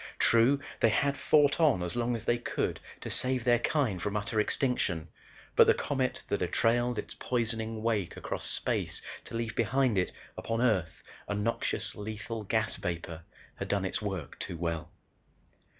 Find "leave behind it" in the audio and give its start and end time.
9.35-10.11